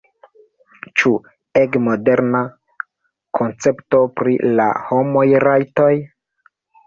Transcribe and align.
Ĉu 1.01 1.11
ege 1.61 1.81
moderna 1.87 2.41
koncepto 3.39 4.01
pri 4.21 4.33
la 4.61 4.67
homaj 4.87 5.27
rajtoj? 5.47 5.93